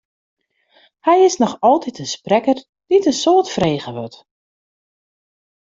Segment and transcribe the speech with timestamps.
[1.05, 2.57] Hy is noch altyd in sprekker
[2.89, 4.17] dy't in soad frege wurdt.